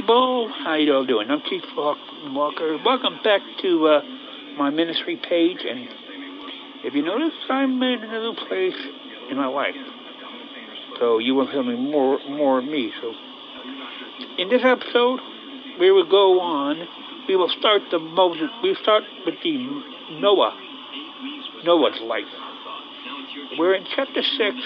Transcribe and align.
People. 0.00 0.50
How 0.64 0.76
you 0.76 0.94
all 0.94 1.04
doing? 1.04 1.30
I'm 1.30 1.42
Keith 1.42 1.62
Walker. 1.76 2.78
Welcome 2.82 3.18
back 3.22 3.42
to 3.60 3.86
uh, 3.86 4.00
my 4.56 4.70
ministry 4.70 5.16
page. 5.16 5.58
And 5.68 5.88
if 6.82 6.94
you 6.94 7.02
notice, 7.02 7.34
I'm 7.50 7.82
in 7.82 8.02
a 8.04 8.20
new 8.20 8.34
place 8.48 8.80
in 9.30 9.36
my 9.36 9.46
life, 9.46 9.74
so 10.98 11.18
you 11.18 11.34
will 11.34 11.46
hear 11.48 11.62
me 11.62 11.76
more 11.76 12.18
more 12.30 12.60
of 12.60 12.64
me. 12.64 12.90
So, 12.98 13.12
in 14.38 14.48
this 14.48 14.62
episode, 14.64 15.20
we 15.78 15.90
will 15.90 16.08
go 16.08 16.40
on. 16.40 16.88
We 17.28 17.36
will 17.36 17.50
start 17.50 17.82
the 17.90 17.98
Moses. 17.98 18.48
We 18.62 18.74
start 18.80 19.02
with 19.26 19.34
the 19.42 19.82
Noah, 20.12 20.58
Noah's 21.62 22.00
life. 22.00 22.24
We're 23.58 23.74
in 23.74 23.84
chapter 23.94 24.22
six, 24.22 24.56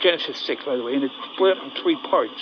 Genesis 0.00 0.38
six, 0.46 0.64
by 0.64 0.76
the 0.76 0.84
way, 0.84 0.94
and 0.94 1.02
it's 1.02 1.14
split 1.34 1.56
in 1.56 1.72
three 1.82 1.96
parts. 2.08 2.40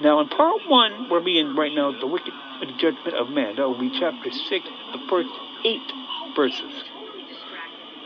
Now, 0.00 0.20
in 0.20 0.28
part 0.28 0.62
one, 0.68 1.08
we're 1.08 1.20
being 1.20 1.54
right 1.54 1.72
now 1.72 1.92
the 1.98 2.06
wicked 2.06 2.32
judgment 2.78 3.14
of 3.14 3.28
man. 3.28 3.56
That 3.56 3.68
will 3.68 3.78
be 3.78 3.90
chapter 3.98 4.30
six, 4.30 4.66
the 4.92 5.06
first 5.08 5.28
eight 5.64 5.92
verses. 6.34 6.84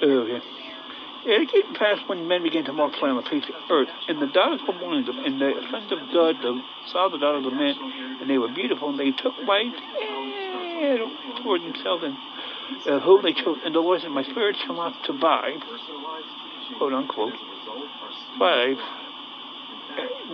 Okay. 0.02 0.42
It 1.24 1.50
came 1.50 1.74
past 1.74 2.08
when 2.08 2.28
men 2.28 2.42
began 2.42 2.64
to 2.66 2.72
multiply 2.72 3.10
on 3.10 3.16
the 3.16 3.28
face 3.28 3.44
of 3.44 3.54
the 3.54 3.74
earth, 3.74 3.88
and 4.06 4.20
the 4.22 4.28
daughters 4.28 4.60
were 4.66 4.78
born 4.78 5.04
them, 5.04 5.18
and 5.18 5.40
the 5.40 5.52
sons 5.70 5.90
of 5.92 5.98
God 6.12 6.36
the, 6.40 6.62
saw 6.86 7.08
the 7.08 7.18
daughters 7.18 7.44
of 7.46 7.52
men, 7.52 7.74
and 8.20 8.30
they 8.30 8.38
were 8.38 8.48
beautiful, 8.48 8.90
and 8.90 8.98
they 8.98 9.10
took 9.10 9.34
wives 9.46 9.74
toward 11.42 11.62
themselves, 11.62 12.04
and 12.04 12.16
uh, 12.86 13.00
whom 13.00 13.22
they 13.22 13.32
chose. 13.32 13.58
And 13.64 13.74
the 13.74 13.80
Lord 13.80 14.00
said, 14.00 14.10
My 14.10 14.22
spirit 14.22 14.56
shall 14.64 14.76
not 14.76 14.94
survive, 15.04 15.60
quote 16.78 16.92
unquote, 16.92 17.34
five 18.38 18.76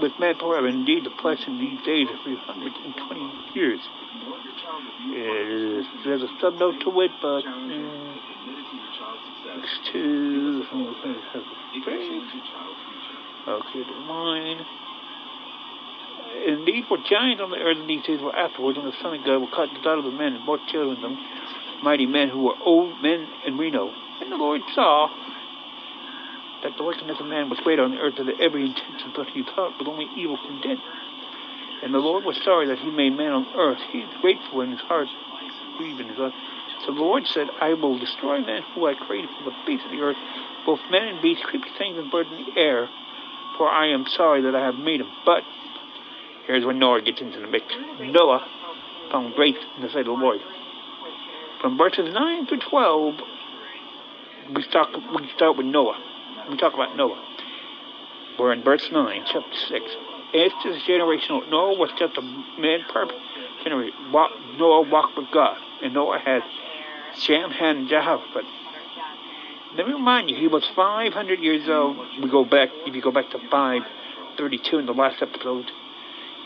with 0.00 0.12
man 0.18 0.34
forever. 0.38 0.68
Indeed, 0.68 1.04
the 1.04 1.10
flesh 1.20 1.38
in 1.46 1.58
these 1.58 1.80
days 1.84 2.08
of 2.12 2.22
320 2.24 3.54
years. 3.54 3.80
Is, 5.14 5.86
there's 6.04 6.22
a 6.22 6.28
subnote 6.42 6.80
to 6.82 7.00
it, 7.00 7.10
but 7.20 7.42
mm, 7.42 8.16
next 9.46 9.92
to 9.92 10.64
okay, 13.48 13.82
the 13.82 13.98
line. 14.08 14.66
Indeed, 16.46 16.84
for 16.88 16.98
giants 16.98 17.40
on 17.42 17.50
the 17.50 17.58
earth 17.58 17.78
in 17.78 17.86
these 17.86 18.04
days 18.04 18.20
were 18.20 18.34
afterwards, 18.34 18.76
when 18.76 18.86
the 18.86 18.96
Son 19.00 19.14
of 19.14 19.24
God 19.24 19.38
will 19.38 19.50
cut 19.50 19.68
the 19.72 19.80
daughters 19.82 20.04
of 20.04 20.12
the 20.12 20.18
men 20.18 20.34
and 20.34 20.44
brought 20.44 20.66
children 20.68 21.00
them, 21.00 21.16
mighty 21.82 22.06
men 22.06 22.28
who 22.28 22.42
were 22.42 22.54
old 22.64 23.00
men 23.02 23.26
and 23.46 23.58
Reno. 23.58 23.92
And 24.20 24.32
the 24.32 24.36
Lord 24.36 24.60
saw 24.74 25.08
that 26.64 26.72
the 26.78 26.82
wickedness 26.82 27.20
of 27.20 27.26
man 27.26 27.50
was 27.50 27.60
great 27.60 27.78
on 27.78 27.92
the 27.92 27.98
earth, 27.98 28.16
that 28.16 28.40
every 28.40 28.64
intention 28.64 29.12
that 29.16 29.28
he 29.28 29.44
thought 29.44 29.76
was 29.78 29.86
only 29.86 30.08
evil 30.16 30.38
condemned. 30.48 30.80
And 31.84 31.92
the 31.92 31.98
Lord 31.98 32.24
was 32.24 32.40
sorry 32.42 32.66
that 32.68 32.78
he 32.78 32.90
made 32.90 33.10
man 33.10 33.32
on 33.32 33.46
earth. 33.54 33.78
He 33.92 33.98
is 34.00 34.08
grateful 34.22 34.62
in 34.62 34.72
his 34.72 34.80
heart, 34.80 35.06
grieved 35.76 36.00
in 36.00 36.08
his 36.08 36.16
heart. 36.16 36.32
So 36.80 36.94
the 36.94 37.00
Lord 37.00 37.26
said, 37.26 37.48
I 37.60 37.74
will 37.74 37.98
destroy 37.98 38.40
man 38.40 38.62
who 38.74 38.88
I 38.88 38.94
created 38.94 39.28
from 39.36 39.44
the 39.44 39.56
face 39.66 39.84
of 39.84 39.92
the 39.92 40.00
earth, 40.00 40.16
both 40.64 40.80
men 40.90 41.04
and 41.04 41.20
beasts, 41.20 41.44
creepy 41.44 41.68
things 41.76 41.98
and 41.98 42.10
birds 42.10 42.30
in 42.32 42.46
the 42.48 42.58
air, 42.58 42.88
for 43.58 43.68
I 43.68 43.92
am 43.92 44.06
sorry 44.08 44.40
that 44.42 44.54
I 44.56 44.64
have 44.64 44.76
made 44.76 45.00
him. 45.00 45.12
But 45.26 45.44
here's 46.46 46.64
when 46.64 46.78
Noah 46.78 47.02
gets 47.02 47.20
into 47.20 47.40
the 47.40 47.46
mix. 47.46 47.66
Noah 48.00 48.40
found 49.12 49.34
grace 49.34 49.60
in 49.76 49.82
the 49.82 49.88
sight 49.90 50.08
of 50.08 50.16
the 50.16 50.24
Lord. 50.24 50.40
From 51.60 51.76
verses 51.76 52.12
9 52.12 52.46
to 52.46 52.56
12, 52.56 53.14
we 54.56 54.62
start, 54.62 54.88
we 55.14 55.28
start 55.36 55.58
with 55.58 55.66
Noah 55.66 56.13
we 56.50 56.56
talk 56.56 56.74
about 56.74 56.96
Noah. 56.96 57.22
We're 58.38 58.52
in 58.52 58.62
verse 58.62 58.88
9, 58.90 59.24
chapter 59.26 59.56
6. 59.68 59.84
After 60.34 60.72
this 60.72 60.82
generation, 60.86 61.42
Noah 61.48 61.78
was 61.78 61.90
just 61.98 62.16
a 62.18 62.22
man 62.22 62.80
perfect 62.92 63.18
generation. 63.62 63.94
Noah 64.12 64.88
walked 64.88 65.16
with 65.16 65.26
God, 65.32 65.56
and 65.82 65.94
Noah 65.94 66.18
had 66.18 66.42
Shem, 67.18 67.50
Ham, 67.50 67.78
and 67.78 67.88
Japheth. 67.88 68.44
Let 69.76 69.86
me 69.86 69.92
remind 69.92 70.30
you, 70.30 70.36
he 70.36 70.48
was 70.48 70.64
500 70.74 71.38
years 71.40 71.68
old. 71.68 71.96
We 72.20 72.30
go 72.30 72.44
back, 72.44 72.70
if 72.86 72.94
you 72.94 73.02
go 73.02 73.10
back 73.10 73.30
to 73.30 73.38
532 73.38 74.78
in 74.78 74.86
the 74.86 74.92
last 74.92 75.22
episode, 75.22 75.70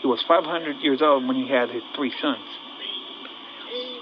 he 0.01 0.07
was 0.07 0.23
500 0.27 0.77
years 0.81 1.01
old 1.01 1.27
when 1.27 1.35
he 1.35 1.47
had 1.47 1.69
his 1.69 1.83
three 1.95 2.13
sons. 2.21 2.45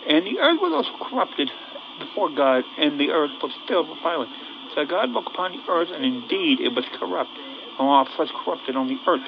And 0.07 0.25
the 0.25 0.39
earth 0.39 0.59
was 0.61 0.71
also 0.73 1.09
corrupted 1.09 1.51
before 1.99 2.29
God, 2.29 2.63
and 2.77 2.99
the 2.99 3.09
earth 3.09 3.31
was 3.41 3.51
filled 3.67 3.89
with 3.89 3.99
violence. 4.03 4.31
So 4.77 4.85
God 4.85 5.09
looked 5.09 5.29
upon 5.33 5.53
the 5.53 5.71
earth, 5.71 5.89
and 5.91 6.05
indeed 6.05 6.59
it 6.59 6.69
was 6.69 6.85
corrupt, 6.99 7.31
and 7.33 7.79
all 7.79 8.07
flesh 8.15 8.29
corrupted 8.45 8.75
on 8.75 8.87
the 8.87 8.97
earth. 9.07 9.27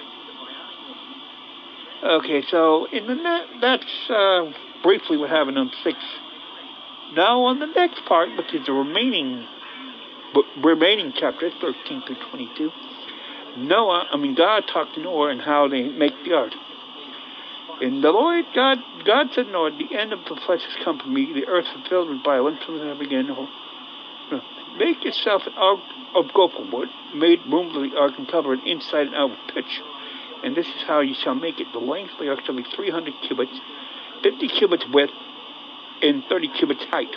Okay, 2.04 2.44
so 2.52 2.86
in 2.86 3.08
the 3.08 3.16
net, 3.16 3.48
that's 3.60 4.10
uh, 4.12 4.52
briefly 4.84 5.18
what 5.18 5.32
happened 5.32 5.58
on 5.58 5.72
six. 5.84 5.98
Now 7.14 7.46
on 7.46 7.58
the 7.58 7.66
next 7.66 8.02
part, 8.08 8.30
which 8.38 8.54
is 8.54 8.68
the 8.68 8.74
remaining 8.74 9.48
remaining 10.64 11.14
chapters, 11.18 11.52
13 11.60 12.04
through 12.06 12.16
22, 12.30 12.70
Noah, 13.58 14.06
I 14.12 14.18
mean 14.18 14.36
God 14.36 14.66
talked 14.72 14.94
to 14.94 15.02
Noah 15.02 15.30
and 15.30 15.42
how 15.42 15.68
they 15.68 15.82
make 15.82 16.14
the 16.24 16.36
ark. 16.36 16.54
And 17.82 18.04
the 18.04 18.12
Lord 18.12 18.46
God, 18.54 18.78
God 19.04 19.28
said, 19.34 19.48
Noah, 19.48 19.72
the 19.72 19.98
end 19.98 20.14
of 20.14 20.20
the 20.26 20.40
flesh 20.46 20.62
has 20.62 20.86
come 20.86 21.00
from 21.00 21.12
me. 21.12 21.34
The 21.34 21.48
earth 21.48 21.66
is 21.76 21.88
filled 21.90 22.10
with 22.10 22.24
violence 22.24 22.60
from 22.64 22.78
the 22.78 22.96
beginning. 23.00 23.48
Make 24.78 25.04
yourself 25.04 25.44
an 25.46 25.54
ark 25.58 25.80
of 26.16 26.34
gopher 26.34 26.70
wood, 26.72 26.90
made 27.14 27.40
room 27.52 27.74
for 27.74 27.82
the 27.82 27.98
ark 27.98 28.14
and 28.18 28.28
cover 28.30 28.54
it 28.54 28.60
inside 28.66 29.08
and 29.08 29.16
out 29.16 29.32
with 29.32 29.40
pitch. 29.54 29.82
And 30.44 30.56
this 30.56 30.68
is 30.68 30.84
how 30.88 31.02
you 31.02 31.16
shall 31.22 31.36
make 31.36 31.60
it. 31.60 31.68
The 31.74 31.80
length 31.80 32.14
of 32.14 32.20
the 32.20 32.42
shall 32.46 32.56
be 32.56 32.64
300 32.76 33.14
cubits, 33.28 33.60
50 34.24 34.48
cubits 34.48 34.86
width, 34.94 35.12
and 36.02 36.24
30 36.30 36.48
cubits 36.58 36.84
height. 36.86 37.14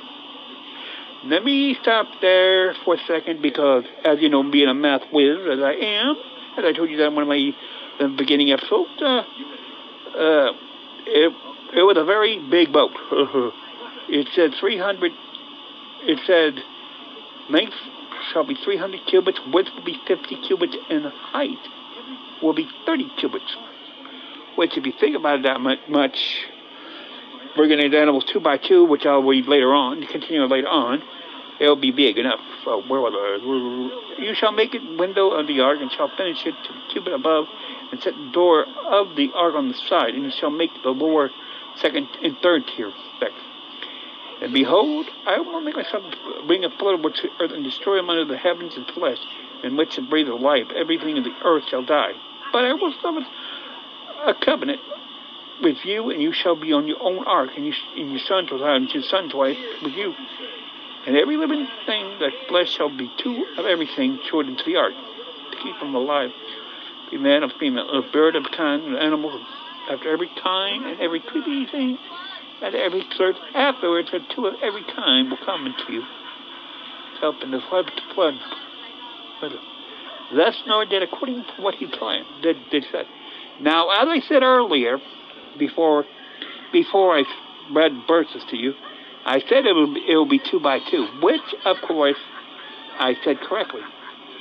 Let 1.25 1.45
me 1.45 1.77
stop 1.81 2.07
there 2.21 2.75
for 2.85 2.95
a 2.95 2.99
second 3.07 3.43
because, 3.43 3.84
as 4.05 4.19
you 4.21 4.29
know, 4.29 4.43
being 4.51 4.69
a 4.69 4.75
math 4.75 5.03
whiz 5.13 5.39
as 5.53 5.61
I 5.61 5.73
am, 5.73 6.17
as 6.59 6.65
I 6.65 6.73
told 6.73 6.91
you 6.91 6.97
that 6.97 7.07
in 7.07 7.15
one 7.15 7.23
of 7.23 7.29
my 7.29 7.53
the 8.01 8.09
beginning 8.09 8.51
episodes, 8.51 8.91
uh, 9.01 9.23
uh, 10.19 10.53
it, 11.07 11.33
it 11.75 11.83
was 11.83 11.97
a 11.97 12.05
very 12.05 12.39
big 12.51 12.73
boat. 12.73 12.91
it 14.09 14.29
said 14.34 14.51
300, 14.59 15.13
it 16.03 16.19
said 16.27 16.55
Length 17.50 17.75
shall 18.32 18.44
be 18.44 18.54
300 18.54 19.06
cubits, 19.06 19.38
width 19.53 19.70
will 19.75 19.84
be 19.84 20.00
50 20.06 20.36
cubits, 20.47 20.76
and 20.88 21.06
height 21.06 21.58
will 22.42 22.54
be 22.54 22.69
30 22.86 23.10
cubits. 23.19 23.56
Which, 24.56 24.76
if 24.76 24.86
you 24.86 24.92
think 24.98 25.16
about 25.16 25.41
it 25.41 25.42
that 25.44 25.60
much, 25.60 26.47
bringing 27.56 27.80
in 27.80 27.94
animals 27.94 28.25
two 28.25 28.41
by 28.41 28.58
two, 28.58 28.84
which 28.84 29.06
I'll 29.06 29.22
read 29.22 29.47
later 29.47 29.72
on, 29.72 30.06
continue 30.06 30.44
later 30.44 30.69
on, 30.69 31.03
it'll 31.60 31.76
be 31.76 31.91
big 31.91 32.19
enough. 32.19 32.41
Uh, 32.66 32.76
where 32.76 33.00
was 33.00 33.12
I? 33.14 34.22
You 34.22 34.34
shall 34.34 34.53
make 34.53 34.74
it 34.74 34.98
window 34.98 35.30
of 35.30 35.47
the 35.47 35.60
ark, 35.60 35.78
and 35.80 35.91
shall 35.91 36.10
finish 36.16 36.44
it 36.47 36.54
to 36.64 36.72
the 36.72 36.92
cubit 36.92 37.12
above, 37.12 37.47
and 37.91 38.03
set 38.03 38.14
the 38.14 38.30
door 38.32 38.66
of 38.86 39.16
the 39.16 39.30
ark 39.34 39.54
on 39.54 39.69
the 39.69 39.74
side, 39.88 40.14
and 40.14 40.24
you 40.24 40.30
shall 40.30 40.50
make 40.50 40.70
the 40.82 40.91
lower, 40.91 41.30
second, 41.76 42.09
and 42.22 42.36
third 42.42 42.62
tier 42.66 42.92
specs. 43.16 43.34
And 44.42 44.53
behold, 44.53 45.06
I 45.25 45.38
will 45.38 45.60
make 45.60 45.76
myself 45.76 46.03
bring 46.48 46.64
a 46.64 46.70
flood 46.70 47.04
which 47.04 47.25
earth 47.41 47.53
and 47.53 47.62
destroy 47.62 47.98
them 47.98 48.10
under 48.10 48.25
the 48.25 48.36
heavens 48.36 48.75
and 48.76 48.84
flesh, 48.88 49.19
in 49.62 49.76
which 49.76 49.94
to 49.94 50.03
breathe 50.03 50.28
of 50.28 50.41
life. 50.41 50.66
Everything 50.75 51.16
in 51.16 51.22
the 51.22 51.34
earth 51.44 51.62
shall 51.69 51.84
die. 51.84 52.10
But 52.53 52.64
I 52.64 52.72
will 52.72 52.92
establish 52.92 53.25
a 54.26 54.34
covenant 54.34 54.80
with 55.62 55.84
you, 55.84 56.10
and 56.10 56.21
you 56.21 56.33
shall 56.33 56.56
be 56.56 56.72
on 56.72 56.89
your 56.89 57.00
own 57.00 57.24
ark, 57.24 57.50
and, 57.56 57.65
you, 57.65 57.72
and 57.97 58.10
your 58.10 58.18
sons 58.18 58.50
will 58.50 58.65
have, 58.65 58.83
and 58.83 58.91
your 58.92 59.04
son's 59.04 59.33
wife 59.33 59.56
with 59.80 59.92
you. 59.92 60.12
And 61.06 61.16
every 61.16 61.36
living 61.36 61.68
thing 61.86 62.18
that 62.18 62.33
flesh 62.48 62.72
shall 62.72 62.91
be 62.91 63.12
two 63.18 63.47
of 63.59 63.65
everything 63.65 64.18
short 64.28 64.47
into 64.47 64.65
the 64.65 64.74
ark, 64.74 64.92
to 65.53 65.56
keep 65.62 65.78
them 65.78 65.95
alive. 65.95 66.33
Be 67.12 67.16
man 67.16 67.45
of 67.45 67.53
female, 67.60 67.88
a 67.88 68.03
bird 68.03 68.34
of 68.34 68.50
kind, 68.50 68.83
an 68.86 68.97
animal 68.97 69.41
after 69.88 70.12
every 70.12 70.30
kind, 70.42 70.84
and 70.84 71.00
every 71.00 71.21
creepy 71.21 71.65
thing 71.66 71.97
that 72.62 72.74
every 72.74 73.04
church 73.18 73.36
afterwards 73.54 74.09
that 74.12 74.22
two 74.34 74.47
of 74.47 74.54
every 74.62 74.84
kind 74.84 75.28
will 75.28 75.44
come 75.44 75.66
into 75.66 75.92
you, 75.92 76.03
helping 77.20 77.50
to 77.50 77.60
flood 77.68 77.86
the 77.86 78.14
flood. 78.14 79.53
Thus 80.34 80.54
Noah 80.66 80.86
did 80.86 81.03
according 81.03 81.44
to 81.44 81.62
what 81.62 81.74
he 81.74 81.86
planned, 81.86 82.24
did, 82.42 82.56
did 82.70 82.84
said. 82.91 83.04
Now, 83.60 83.91
as 83.91 84.09
I 84.09 84.20
said 84.28 84.42
earlier, 84.42 84.98
before 85.59 86.04
before 86.72 87.18
I 87.18 87.24
read 87.74 87.92
verses 88.09 88.42
to 88.48 88.56
you, 88.56 88.72
I 89.26 89.41
said 89.41 89.66
it 89.66 89.74
will, 89.74 89.92
be, 89.92 90.00
it 90.09 90.16
will 90.16 90.28
be 90.28 90.41
two 90.50 90.59
by 90.59 90.78
two, 90.91 91.06
which, 91.20 91.42
of 91.66 91.76
course, 91.86 92.16
I 92.98 93.14
said 93.24 93.41
correctly. 93.41 93.82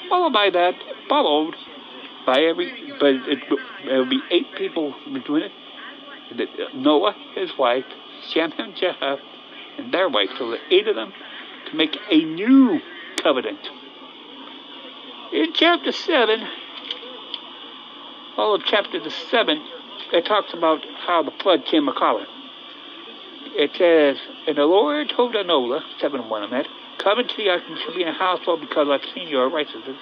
Followed 0.09 0.31
by 0.31 0.49
that, 0.51 0.75
followed 1.09 1.55
by 2.25 2.39
every, 2.39 2.93
but 2.99 3.09
it, 3.09 3.39
it 3.83 3.97
will 3.97 4.09
be 4.09 4.21
eight 4.31 4.47
people 4.57 4.95
doing 5.25 5.43
it. 5.43 6.75
Noah, 6.75 7.13
his 7.35 7.49
wife, 7.59 7.83
Shem 8.29 8.53
and 8.57 8.75
Japheth 8.75 9.19
and 9.77 9.93
their 9.93 10.09
wife, 10.09 10.29
so 10.37 10.51
the 10.51 10.57
eight 10.69 10.87
of 10.87 10.95
them, 10.95 11.13
to 11.69 11.75
make 11.75 11.97
a 12.09 12.23
new 12.23 12.79
covenant. 13.21 13.59
In 15.33 15.53
chapter 15.53 15.91
7, 15.91 16.47
all 18.37 18.55
of 18.55 18.63
chapter 18.65 18.99
7, 19.09 19.67
it 20.13 20.25
talks 20.25 20.53
about 20.53 20.79
how 21.05 21.23
the 21.23 21.31
flood 21.41 21.65
came 21.65 21.87
a 21.87 21.93
calling. 21.93 22.25
It 23.53 23.71
says, 23.77 24.17
And 24.47 24.57
the 24.57 24.65
Lord 24.65 25.11
told 25.15 25.33
Noah, 25.33 25.83
7 25.99 26.29
1 26.29 26.43
on 26.43 26.51
that, 26.51 26.67
Come 26.99 27.19
into 27.19 27.35
the 27.37 27.49
ark 27.49 27.63
and 27.67 27.77
shall 27.79 27.95
be 27.95 28.03
in 28.03 28.07
a 28.07 28.13
household 28.13 28.61
because 28.61 28.87
I've 28.89 29.07
seen 29.13 29.27
your 29.27 29.49
righteousness. 29.49 29.97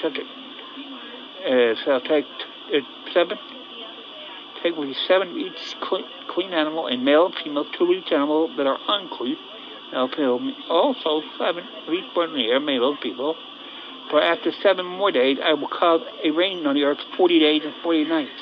Subject. 0.00 0.26
Uh, 1.44 1.74
so 1.84 2.00
take 2.08 2.24
uh, 2.72 3.12
7. 3.12 3.38
Take 4.62 4.76
with 4.76 4.88
you 4.88 4.94
seven 5.06 5.36
each 5.36 5.76
clean, 5.80 6.52
animal, 6.52 6.86
and 6.86 7.04
male 7.04 7.26
and 7.26 7.34
female, 7.36 7.64
two 7.76 7.92
each 7.92 8.10
animal 8.12 8.54
that 8.56 8.66
are 8.66 8.78
unclean. 8.88 9.36
Also 9.94 11.22
seven 11.38 11.64
of 11.86 11.94
each 11.94 12.14
born 12.14 12.36
year, 12.38 12.60
male 12.60 12.90
and 12.90 12.98
female. 12.98 13.36
For 14.10 14.22
after 14.22 14.52
seven 14.62 14.86
more 14.86 15.12
days, 15.12 15.38
I 15.42 15.52
will 15.54 15.68
cause 15.68 16.02
a 16.24 16.30
rain 16.30 16.66
on 16.66 16.74
the 16.74 16.84
earth 16.84 16.98
forty 17.16 17.38
days 17.38 17.62
and 17.64 17.74
forty 17.82 18.04
nights. 18.04 18.40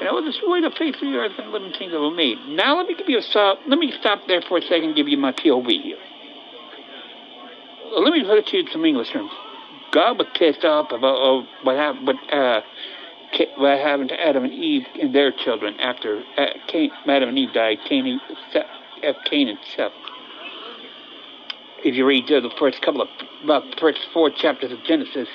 And 0.00 0.08
I 0.08 0.12
will 0.12 0.24
destroy 0.24 0.60
the 0.60 0.70
face 0.70 0.94
of 0.94 1.00
the 1.00 1.16
earth 1.16 1.32
and 1.38 1.50
living 1.50 1.72
things 1.72 1.92
that 1.92 2.00
were 2.00 2.10
made. 2.10 2.38
Now 2.46 2.76
let 2.76 2.86
me 2.86 2.94
give 2.94 3.08
you 3.08 3.18
a 3.18 3.22
stop. 3.22 3.58
Let 3.66 3.78
me 3.78 3.92
stop 4.00 4.22
there 4.28 4.42
for 4.42 4.58
a 4.58 4.62
second 4.62 4.84
and 4.84 4.96
give 4.96 5.08
you 5.08 5.18
my 5.18 5.32
POV 5.32 5.82
here. 5.82 5.98
Let 7.96 8.12
me 8.12 8.22
put 8.22 8.38
it 8.38 8.46
to 8.46 8.56
you 8.56 8.62
in 8.64 8.70
some 8.70 8.84
English 8.84 9.10
terms. 9.10 9.30
God 9.90 10.18
was 10.18 10.28
pissed 10.34 10.64
off 10.64 10.92
about 10.92 11.16
uh, 11.16 11.46
what 11.62 11.76
happened, 11.76 12.06
what, 12.06 12.16
uh, 12.32 12.60
what 13.56 13.78
happened 13.78 14.10
to 14.10 14.20
Adam 14.20 14.44
and 14.44 14.52
Eve 14.52 14.86
and 15.00 15.14
their 15.14 15.32
children 15.32 15.78
after 15.80 16.22
uh, 16.36 16.46
Adam 17.06 17.28
and 17.28 17.38
Eve 17.38 17.52
died. 17.52 17.78
Cain, 17.88 18.20
Seth, 18.52 18.66
Cain 19.24 19.48
and 19.48 19.58
Seth. 19.76 19.92
If 21.84 21.94
you 21.94 22.06
read 22.06 22.26
the 22.26 22.50
first 22.58 22.82
couple 22.82 23.02
of, 23.02 23.08
about 23.44 23.70
the 23.70 23.76
first 23.78 24.00
four 24.12 24.30
chapters 24.30 24.72
of 24.72 24.82
Genesis, 24.84 25.28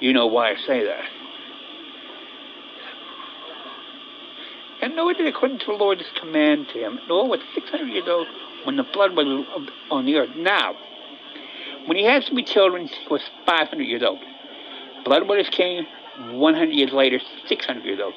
you 0.00 0.12
know 0.12 0.26
why 0.26 0.50
I 0.50 0.56
say 0.66 0.84
that. 0.84 1.04
And 4.82 4.96
Noah 4.96 5.14
did 5.14 5.26
according 5.26 5.60
to 5.60 5.66
the 5.66 5.72
Lord's 5.72 6.02
command 6.20 6.68
to 6.74 6.78
him. 6.78 7.00
Noah 7.08 7.26
was 7.26 7.40
600 7.54 7.86
years 7.86 8.04
old 8.06 8.26
when 8.64 8.76
the 8.76 8.84
flood 8.84 9.16
was 9.16 9.46
on 9.90 10.04
the 10.04 10.16
earth. 10.16 10.36
Now, 10.36 10.74
when 11.86 11.96
he 11.96 12.04
had 12.04 12.24
three 12.24 12.44
children, 12.44 12.88
he 12.88 13.08
was 13.08 13.22
500 13.46 13.82
years 13.82 14.02
old. 14.02 14.18
Blood 15.04 15.26
waters 15.28 15.48
came 15.50 15.86
100 16.18 16.72
years 16.72 16.92
later, 16.92 17.20
600 17.48 17.84
years 17.84 18.00
old. 18.02 18.14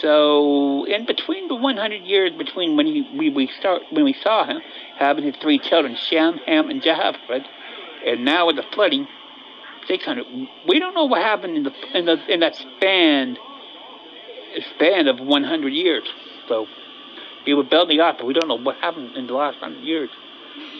So, 0.00 0.84
in 0.86 1.04
between 1.04 1.48
the 1.48 1.54
100 1.54 2.02
years 2.02 2.32
between 2.36 2.76
when 2.76 2.86
he, 2.86 3.06
we, 3.16 3.30
we 3.30 3.50
start 3.58 3.82
when 3.90 4.04
we 4.04 4.14
saw 4.22 4.46
him 4.46 4.60
having 4.98 5.24
his 5.24 5.34
three 5.42 5.58
children, 5.58 5.96
Shem, 5.96 6.38
Ham, 6.46 6.70
and 6.70 6.82
Japheth, 6.82 7.44
and 8.06 8.24
now 8.24 8.46
with 8.46 8.56
the 8.56 8.64
flooding, 8.72 9.06
600. 9.86 10.24
We 10.66 10.78
don't 10.78 10.94
know 10.94 11.04
what 11.04 11.22
happened 11.22 11.56
in 11.56 11.62
the 11.64 11.72
in 11.94 12.06
the 12.06 12.32
in 12.32 12.40
that 12.40 12.56
span 12.56 13.36
span 14.76 15.08
of 15.08 15.18
100 15.20 15.68
years. 15.72 16.08
So 16.48 16.66
he 17.44 17.54
was 17.54 17.66
building 17.66 18.00
up, 18.00 18.18
but 18.18 18.26
we 18.26 18.34
don't 18.34 18.48
know 18.48 18.58
what 18.58 18.76
happened 18.76 19.16
in 19.16 19.26
the 19.26 19.34
last 19.34 19.60
100 19.60 19.82
years. 19.84 20.10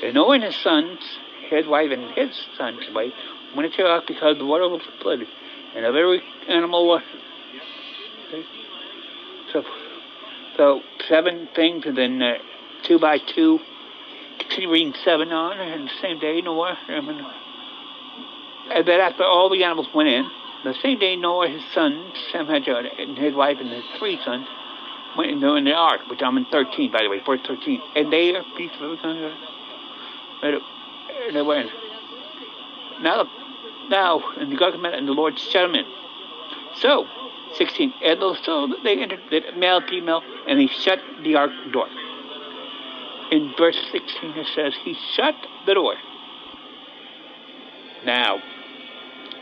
And 0.03 0.15
Noah 0.15 0.35
and 0.35 0.45
his 0.45 0.57
sons, 0.57 1.01
his 1.49 1.67
wife 1.67 1.91
and 1.91 2.11
his 2.13 2.31
son's 2.57 2.83
wife, 2.95 3.13
went 3.57 3.73
into 3.73 3.87
ark 3.87 4.05
because 4.07 4.39
the 4.39 4.47
water 4.47 4.69
was 4.69 4.83
flooded. 5.01 5.29
And 5.75 5.85
of 5.85 5.95
every 5.95 6.23
animal 6.49 6.87
was. 6.87 7.03
So, 9.53 9.63
so 10.57 10.81
seven 11.09 11.49
things, 11.55 11.85
and 11.87 11.97
then 11.97 12.23
uh, 12.23 12.35
two 12.85 12.99
by 12.99 13.19
two. 13.19 13.59
Continue 14.39 14.71
reading 14.71 14.95
seven 15.05 15.31
on, 15.31 15.59
and 15.59 15.89
the 15.89 15.93
same 16.01 16.19
day 16.19 16.41
Noah. 16.41 16.79
And 16.89 18.87
then 18.87 19.01
after 19.01 19.25
all 19.25 19.51
the 19.51 19.65
animals 19.65 19.89
went 19.95 20.09
in, 20.09 20.29
the 20.65 20.75
same 20.81 20.99
day, 21.01 21.17
Noah, 21.17 21.49
his 21.49 21.63
son, 21.75 22.13
Sam 22.31 22.47
Hadjad, 22.47 22.87
and 22.99 23.19
his 23.19 23.35
wife 23.35 23.57
and 23.59 23.69
his 23.69 23.83
three 23.99 24.19
sons 24.25 24.47
went 25.17 25.33
into 25.33 25.55
in 25.55 25.65
the 25.65 25.73
ark, 25.73 26.03
which 26.09 26.23
I'm 26.23 26.37
in 26.37 26.45
13, 26.47 26.93
by 26.93 27.03
the 27.03 27.09
way, 27.11 27.19
verse 27.27 27.41
13. 27.47 27.81
And 27.97 28.13
they 28.13 28.35
are 28.35 28.45
peaceful. 28.57 28.97
And 30.43 30.57
they 31.35 31.43
went. 31.43 31.69
Now, 33.01 33.29
now, 33.89 34.23
in 34.41 34.51
the 34.51 34.57
government 34.57 34.95
and 34.95 35.07
the 35.07 35.13
Lord's 35.13 35.47
in. 35.55 35.85
So, 36.77 37.07
16. 37.57 37.93
And 38.03 38.21
so 38.45 38.75
they 38.83 39.01
entered, 39.01 39.21
the 39.31 39.43
male, 39.57 39.81
female, 39.81 40.23
and 40.49 40.59
he 40.59 40.69
shut 40.69 40.99
the 41.23 41.37
ark 41.37 41.51
door. 41.73 41.89
In 43.31 43.53
verse 43.57 43.79
16, 43.93 44.31
it 44.37 44.47
says, 44.55 44.75
He 44.85 44.97
shut 45.15 45.35
the 45.67 45.75
door. 45.75 45.95
Now, 48.05 48.41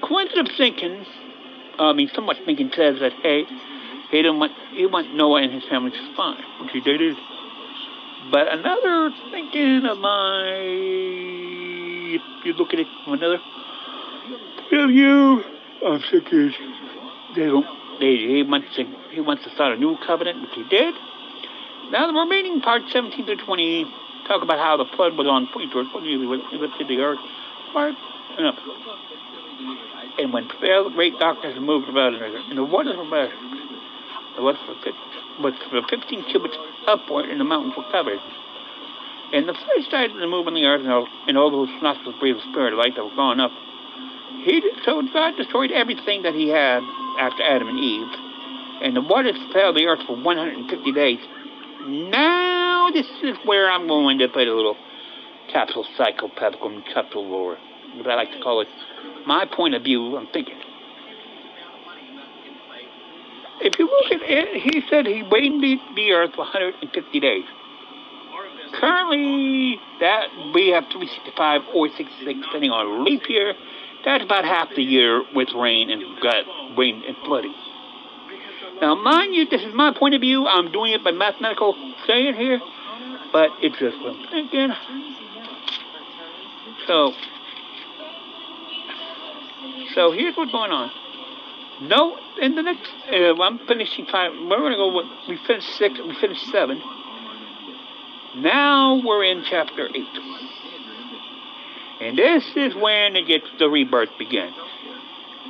quantitative 0.02 0.52
thinking, 0.56 1.06
I 1.78 1.92
mean, 1.92 2.10
somewhat 2.14 2.36
thinking 2.44 2.70
says 2.74 3.00
that, 3.00 3.12
hey, 3.22 3.44
he 4.10 4.16
didn't 4.22 4.38
want, 4.38 4.52
he 4.72 4.84
want 4.86 5.14
Noah 5.14 5.42
and 5.42 5.52
his 5.52 5.64
family 5.64 5.92
to 5.92 5.96
survive, 5.96 6.44
which 6.60 6.72
he 6.72 6.80
did. 6.80 7.16
But 8.30 8.52
another 8.52 9.10
thinking 9.30 9.86
of 9.86 9.98
my, 9.98 10.58
if 12.16 12.22
you 12.44 12.52
look 12.52 12.74
at 12.74 12.80
it 12.80 12.86
from 13.04 13.14
another 13.14 13.40
point 14.70 15.44
of 15.84 16.00
thinking 16.10 16.54
they 17.34 17.46
don't, 17.46 17.66
they, 18.00 18.16
he 18.16 18.42
wants 18.42 18.68
to, 18.76 18.84
he 19.10 19.20
wants 19.20 19.44
to 19.44 19.50
start 19.54 19.76
a 19.76 19.80
new 19.80 19.96
covenant, 20.06 20.40
which 20.42 20.50
he 20.54 20.64
did. 20.68 20.94
Now 21.90 22.06
the 22.06 22.18
remaining 22.18 22.60
part, 22.60 22.82
17 22.90 23.26
to 23.26 23.36
20, 23.36 23.84
talk 24.28 24.42
about 24.42 24.58
how 24.58 24.76
the 24.76 24.84
flood 24.96 25.16
was 25.16 25.26
on 25.26 25.48
point 25.52 25.72
towards 25.72 25.90
what 25.92 26.02
lifted 26.02 26.88
the 26.88 26.98
earth. 27.00 27.18
Enough. 28.38 28.58
And 30.18 30.32
when 30.32 30.48
the 30.48 30.90
great 30.94 31.18
darkness 31.18 31.56
moved 31.60 31.88
about 31.88 32.14
it, 32.14 32.22
and 32.22 32.58
the 32.58 32.64
waters 32.64 32.96
were 32.96 33.10
bare, 33.10 33.32
the 34.36 34.42
was 34.42 35.54
for 35.70 35.82
15 35.88 36.24
cubits 36.30 36.56
upward, 36.86 37.26
and 37.28 37.40
the 37.40 37.44
mountains 37.44 37.74
were 37.76 37.90
covered. 37.90 38.18
And 39.32 39.48
the 39.48 39.54
flesh 39.54 39.86
started 39.86 40.14
to 40.14 40.26
move 40.26 40.46
on 40.46 40.54
the 40.54 40.64
earth, 40.64 40.82
and 40.82 40.92
all, 40.92 41.08
and 41.26 41.38
all 41.38 41.50
those 41.50 41.68
nostrils 41.82 42.16
breathed 42.18 42.38
the 42.38 42.50
spirit 42.50 42.72
of 42.72 42.78
light 42.78 42.94
that 42.96 43.04
were 43.04 43.14
gone 43.14 43.40
up. 43.40 43.52
He 44.44 44.62
so 44.84 45.02
God 45.12 45.36
destroyed 45.36 45.70
everything 45.72 46.22
that 46.22 46.34
he 46.34 46.48
had 46.48 46.82
after 47.18 47.42
Adam 47.42 47.68
and 47.68 47.78
Eve, 47.78 48.08
and 48.82 48.96
the 48.96 49.02
waters 49.02 49.36
fell 49.52 49.74
the 49.74 49.86
earth 49.86 50.00
for 50.06 50.16
150 50.16 50.92
days. 50.92 51.18
Now 51.86 52.90
this 52.92 53.06
is 53.22 53.36
where 53.44 53.70
I'm 53.70 53.86
going 53.86 54.18
to 54.18 54.28
put 54.28 54.48
a 54.48 54.54
little 54.54 54.76
capital 55.52 55.84
psychopathical 55.98 56.82
capital 56.94 57.28
lore, 57.28 57.58
what 57.96 58.06
I 58.06 58.14
like 58.14 58.32
to 58.32 58.40
call 58.40 58.60
it 58.60 58.68
my 59.26 59.44
point 59.46 59.74
of 59.74 59.82
view, 59.82 60.16
I'm 60.16 60.26
thinking. 60.28 60.56
If 63.60 63.78
you 63.78 63.84
look 63.84 64.22
at 64.22 64.26
it, 64.26 64.62
he 64.62 64.82
said 64.88 65.06
he 65.06 65.22
the, 65.22 65.76
the 65.94 66.12
earth 66.12 66.30
for 66.34 66.44
150 66.48 67.20
days. 67.20 67.44
Currently, 68.80 69.76
that 70.00 70.28
we 70.54 70.68
have 70.68 70.84
365 70.90 71.62
or 71.74 71.88
66, 71.88 72.40
depending 72.46 72.70
on 72.70 73.04
leap 73.04 73.22
year. 73.28 73.54
That's 74.04 74.24
about 74.24 74.44
half 74.44 74.68
the 74.74 74.82
year 74.82 75.22
with 75.34 75.48
rain 75.54 75.90
and 75.90 76.02
got 76.22 76.44
rain 76.76 77.02
and 77.06 77.16
flooding. 77.24 77.54
Now, 78.80 78.94
mind 78.94 79.34
you, 79.34 79.46
this 79.48 79.60
is 79.60 79.74
my 79.74 79.92
point 79.96 80.14
of 80.14 80.22
view. 80.22 80.46
I'm 80.46 80.72
doing 80.72 80.92
it 80.92 81.04
by 81.04 81.10
mathematical 81.12 81.74
saying 82.06 82.34
here, 82.34 82.60
but 83.32 83.50
it's 83.60 83.78
just 83.78 84.00
what 84.00 84.16
I'm 84.16 84.26
thinking. 84.30 84.70
So, 86.86 87.12
so 89.94 90.12
here's 90.12 90.34
what's 90.34 90.50
going 90.50 90.70
on. 90.70 90.90
No, 91.82 92.16
in 92.40 92.54
the 92.54 92.62
next, 92.62 92.88
uh, 93.12 93.40
I'm 93.42 93.58
finishing 93.66 94.06
five. 94.06 94.32
We're 94.32 94.58
going 94.58 94.72
to 94.72 94.76
go. 94.76 94.94
With, 94.94 95.06
we 95.28 95.38
finished 95.46 95.76
six. 95.76 95.98
We 95.98 96.14
finished 96.20 96.46
seven. 96.50 96.80
Now 98.36 99.00
we're 99.04 99.24
in 99.24 99.44
chapter 99.48 99.88
eight, 99.88 100.18
and 102.00 102.16
this 102.16 102.44
is 102.56 102.74
when 102.74 103.16
it 103.16 103.26
gets 103.26 103.46
the 103.58 103.68
rebirth 103.68 104.10
begins. 104.18 104.56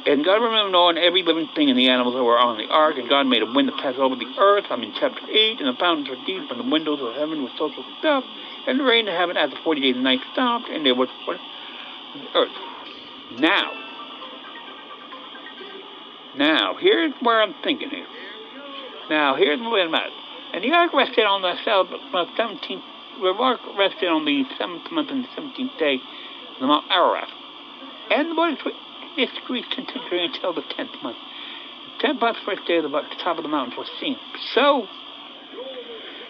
And 0.07 0.25
God 0.25 0.40
remembered 0.40 0.73
Noah 0.73 0.90
and 0.90 0.99
every 0.99 1.23
living 1.23 1.49
thing 1.54 1.69
and 1.69 1.78
the 1.78 1.88
animals 1.88 2.14
that 2.16 2.25
were 2.25 2.38
on 2.38 2.57
the 2.57 2.73
ark, 2.73 2.97
and 2.97 3.09
God 3.09 3.26
made 3.26 3.42
a 3.42 3.47
wind 3.52 3.69
to 3.69 3.76
pass 3.83 3.95
over 3.99 4.16
the 4.16 4.33
earth. 4.38 4.64
I'm 4.71 4.83
in 4.83 4.95
chapter 4.99 5.21
8, 5.28 5.61
and 5.61 5.69
the 5.69 5.78
fountains 5.78 6.09
were 6.09 6.16
deep, 6.25 6.50
and 6.50 6.59
the 6.59 6.71
windows 6.71 7.00
of 7.02 7.14
heaven 7.14 7.45
were 7.45 7.52
so 7.59 7.69
stuff, 7.99 8.25
and 8.66 8.80
the 8.80 8.85
rain 8.85 9.09
of 9.09 9.14
heaven 9.14 9.37
after 9.37 9.57
40 9.62 9.80
days 9.80 9.95
and 9.95 10.04
nights 10.04 10.25
stopped, 10.33 10.71
and 10.71 10.87
there 10.87 10.95
was 10.95 11.09
the 11.28 11.37
earth. 12.35 12.57
Now, 13.38 13.73
now, 16.37 16.76
here's 16.80 17.12
where 17.21 17.42
I'm 17.42 17.54
thinking 17.62 17.90
here. 17.90 18.07
Now, 19.11 19.37
here's 19.37 19.61
where 19.61 19.85
I'm 19.85 19.95
at. 19.95 20.11
And 20.54 20.64
the 20.64 20.73
ark 20.73 20.95
rested 20.95 21.26
on 21.26 21.42
the 21.42 21.54
17th, 21.66 22.83
the 23.21 23.35
ark 23.38 23.61
rested 23.76 24.09
on 24.09 24.25
the 24.25 24.45
7th 24.59 24.90
month 24.92 25.11
and 25.11 25.25
the 25.25 25.28
17th 25.37 25.78
day 25.78 26.00
the 26.61 26.67
Mount 26.67 26.85
Ararat. 26.90 27.29
And 28.11 28.31
the 28.31 28.73
its 29.17 29.33
degrees 29.35 29.64
continued 29.75 30.35
until 30.35 30.52
the 30.55 30.62
10th 30.62 31.02
month. 31.02 31.17
The 32.00 32.09
10th 32.09 32.21
month, 32.21 32.37
first 32.45 32.67
day, 32.67 32.79
of 32.79 32.85
the 32.85 33.02
top 33.23 33.38
of 33.38 33.43
the 33.43 33.49
mountain 33.49 33.76
was 33.76 33.88
seen. 33.99 34.17
So, 34.55 34.87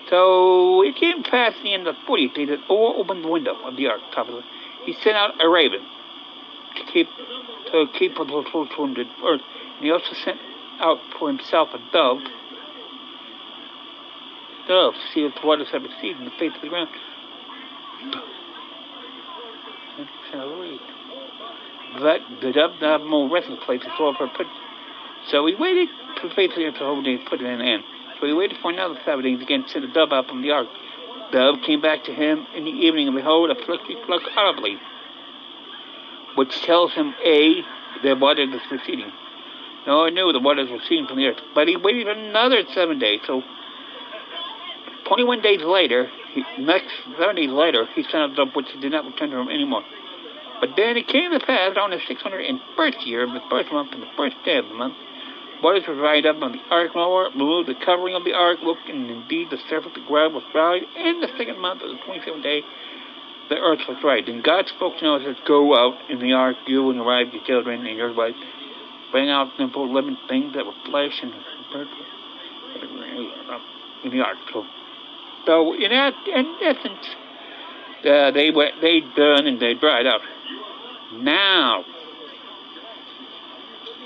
so 0.08 0.82
it 0.82 0.96
came 0.96 1.22
past 1.22 1.56
the 1.62 1.74
end 1.74 1.86
of 1.86 1.94
the 1.96 2.12
40th 2.12 2.34
day 2.34 2.44
that 2.46 2.60
Noah 2.68 2.96
opened 2.96 3.24
the 3.24 3.28
window 3.28 3.54
of 3.64 3.76
the 3.76 3.86
ark, 3.88 4.00
top 4.14 4.28
of 4.28 4.34
the, 4.34 4.42
he 4.84 4.94
sent 5.04 5.16
out 5.16 5.34
a 5.40 5.48
raven 5.48 5.80
to 6.76 6.92
keep 6.92 7.08
to 7.72 7.86
keep 7.98 8.14
the 8.14 8.66
from 8.74 8.94
the 8.94 9.04
earth. 9.24 9.40
And 9.76 9.84
he 9.84 9.90
also 9.90 10.12
sent 10.24 10.38
out 10.80 10.98
for 11.18 11.28
himself 11.28 11.68
a 11.74 11.78
dove. 11.92 12.18
Dove, 14.66 14.94
see 15.14 15.24
if 15.24 15.34
the 15.40 15.46
waters 15.46 15.68
have 15.72 15.82
receded 15.82 16.18
in 16.18 16.24
the 16.24 16.30
face 16.38 16.52
of 16.54 16.62
the 16.62 16.68
ground. 16.68 16.88
But 21.98 22.20
the 22.40 22.52
dove 22.52 22.72
have 22.80 23.00
more 23.02 23.28
resting 23.28 23.56
places 23.58 23.88
for 23.96 24.14
put. 24.14 24.46
So 25.28 25.46
he 25.46 25.54
waited 25.54 25.88
for 26.20 26.28
until 26.28 26.72
the 26.72 26.78
whole 26.78 27.02
day 27.02 27.18
put 27.28 27.40
it 27.40 27.46
in 27.46 27.60
end. 27.60 27.84
So 28.20 28.26
he 28.26 28.32
waited 28.32 28.58
for 28.62 28.70
another 28.70 28.98
seven 29.04 29.24
days 29.24 29.40
again, 29.40 29.64
sent 29.66 29.86
the 29.86 29.92
dove 29.92 30.12
out 30.12 30.28
from 30.28 30.42
the 30.42 30.50
ark. 30.50 30.68
The 31.32 31.38
dove 31.38 31.62
came 31.66 31.80
back 31.80 32.04
to 32.04 32.12
him 32.12 32.46
in 32.54 32.64
the 32.64 32.70
evening, 32.70 33.08
and 33.08 33.16
behold, 33.16 33.50
a 33.50 33.54
flicky 33.54 34.04
plucked 34.04 34.28
audibly, 34.36 34.78
which 36.36 36.62
tells 36.62 36.92
him 36.92 37.14
A, 37.24 37.62
the 38.02 38.14
water 38.14 38.42
is 38.42 38.60
receding. 38.70 39.10
No, 39.86 40.04
I 40.04 40.10
knew 40.10 40.32
the 40.32 40.40
waters 40.40 40.68
were 40.70 40.76
receding 40.76 41.06
from 41.06 41.16
the 41.16 41.26
earth, 41.26 41.40
but 41.54 41.66
he 41.66 41.76
waited 41.76 42.08
another 42.08 42.62
seven 42.74 42.98
days. 42.98 43.20
So, 43.26 43.42
21 45.06 45.40
days 45.40 45.62
later, 45.62 46.10
he, 46.32 46.44
next 46.58 46.92
seven 47.18 47.36
days 47.36 47.50
later, 47.50 47.86
he 47.94 48.02
sent 48.04 48.32
a 48.32 48.34
dove 48.36 48.54
which 48.54 48.66
did 48.80 48.92
not 48.92 49.06
return 49.06 49.30
to 49.30 49.38
him 49.38 49.48
anymore. 49.48 49.82
But 50.60 50.76
then 50.76 50.96
it 50.96 51.08
came 51.08 51.32
to 51.32 51.40
pass 51.40 51.76
on 51.80 51.90
the 51.90 51.96
601st 51.96 53.06
year 53.06 53.24
of 53.24 53.32
the 53.32 53.40
first 53.48 53.72
month, 53.72 53.92
and 53.92 54.02
the 54.02 54.12
first 54.16 54.36
day 54.44 54.58
of 54.58 54.68
the 54.68 54.74
month, 54.74 54.94
waters 55.62 55.84
were 55.88 55.96
dried 55.96 56.26
up 56.26 56.36
on 56.42 56.52
the 56.52 56.60
ark 56.70 56.92
mower, 56.94 57.30
removed 57.30 57.68
the 57.68 57.80
covering 57.84 58.14
of 58.14 58.24
the 58.24 58.34
ark, 58.34 58.58
looked, 58.62 58.88
and 58.88 59.10
indeed 59.10 59.48
the 59.50 59.56
surface 59.68 59.88
of 59.88 59.94
the 59.94 60.06
ground 60.06 60.34
was 60.34 60.44
dried. 60.52 60.82
In 60.96 61.20
the 61.20 61.28
second 61.38 61.58
month 61.58 61.80
of 61.80 61.88
the 61.88 61.96
27th 62.04 62.42
day, 62.42 62.60
the 63.48 63.56
earth 63.56 63.80
was 63.88 63.96
dried. 64.00 64.28
And 64.28 64.44
God 64.44 64.68
spoke 64.68 64.98
to 64.98 65.04
Noah, 65.04 65.24
said, 65.24 65.36
Go 65.48 65.74
out 65.74 65.96
in 66.10 66.20
the 66.20 66.32
ark, 66.34 66.56
you 66.66 66.88
and 66.88 66.96
your 66.96 67.06
wife, 67.06 67.32
your 67.32 67.44
children, 67.44 67.86
and 67.86 67.96
your 67.96 68.12
wife. 68.12 68.36
Bring 69.10 69.28
out 69.28 69.48
simple 69.58 69.92
living 69.92 70.16
things 70.28 70.54
that 70.54 70.64
were 70.64 70.76
flesh 70.84 71.18
and 71.22 71.32
birds 71.72 71.90
in 74.04 74.10
the 74.10 74.20
ark. 74.20 74.36
So, 74.52 74.64
so 75.46 75.74
in, 75.74 75.90
that, 75.90 76.14
in 76.28 76.56
essence, 76.62 77.06
uh, 78.04 78.30
they 78.30 78.50
went, 78.50 78.80
they 78.80 79.00
done 79.00 79.46
and 79.46 79.58
they 79.58 79.74
dried 79.74 80.06
out. 80.06 80.20
Now, 81.12 81.84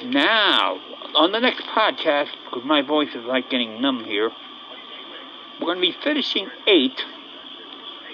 now, 0.05 0.79
on 1.15 1.33
the 1.33 1.41
next 1.41 1.65
podcast, 1.65 2.29
because 2.45 2.65
my 2.65 2.83
voice 2.83 3.11
is 3.15 3.25
like 3.25 3.51
getting 3.51 3.81
numb 3.81 4.05
here, 4.05 4.31
we're 5.61 5.67
going 5.67 5.77
to 5.77 5.81
be 5.83 5.95
finishing 6.03 6.49
8. 6.67 6.93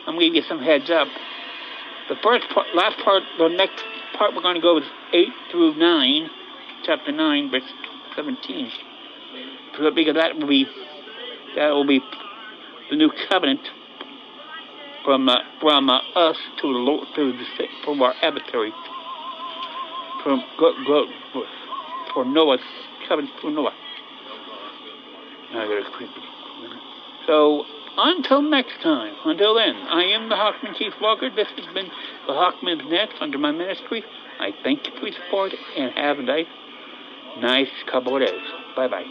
I'm 0.07 0.15
going 0.15 0.21
to 0.21 0.27
give 0.27 0.35
you 0.35 0.43
some 0.49 0.61
heads 0.61 0.91
up. 0.91 1.09
The 2.09 2.17
first 2.17 2.49
part, 2.53 2.67
last 2.75 2.99
part, 3.05 3.23
the 3.39 3.49
next 3.49 3.83
part 4.19 4.35
we're 4.35 4.43
going 4.43 4.57
to 4.57 4.61
go 4.61 4.79
is 4.79 4.85
8 5.13 5.29
through 5.51 5.77
9, 5.77 6.31
chapter 6.85 7.13
9, 7.13 7.51
verse 7.51 7.63
17. 8.17 8.71
Because 9.71 10.15
that 10.15 10.37
will 10.37 10.49
be, 10.49 10.67
that 11.55 11.71
will 11.71 11.87
be 11.87 12.01
the 12.91 12.97
new 12.97 13.13
covenant 13.29 13.61
from 15.05 15.29
uh, 15.29 15.37
from 15.61 15.91
uh, 15.91 15.99
us 16.15 16.37
to 16.61 16.73
the 16.73 16.79
Lord 16.79 17.09
to 17.17 17.33
the 17.33 17.67
from 17.85 18.03
our 18.03 18.15
adversary 18.23 18.73
from 20.23 20.43
go, 20.59 20.73
go, 20.87 21.07
for 22.15 22.25
Noah's 22.25 22.61
covenant 23.09 23.35
for 23.41 23.51
Noah. 23.51 23.73
So 27.27 27.65
until 27.97 28.43
next 28.43 28.81
time, 28.83 29.15
until 29.25 29.55
then, 29.55 29.75
I 29.75 30.05
am 30.05 30.29
the 30.29 30.37
Hawkman 30.37 30.77
Keith 30.79 30.93
Walker. 31.01 31.31
This 31.35 31.49
has 31.57 31.75
been 31.75 31.91
the 32.27 32.33
Hawkman's 32.33 32.89
Net 32.91 33.09
under 33.21 33.39
my 33.39 33.51
ministry. 33.51 34.05
I 34.39 34.51
thank 34.63 34.87
you 34.87 34.93
for 34.99 35.07
your 35.07 35.17
support 35.25 35.53
and 35.77 35.93
have 35.97 36.19
a 36.19 36.23
nice, 36.23 36.47
nice 37.39 37.69
couple 37.91 38.17
of 38.17 38.23
days. 38.23 38.41
Bye 38.77 38.89
bye. 38.89 39.05